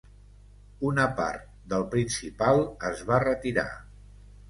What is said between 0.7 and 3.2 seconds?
Una part del principal es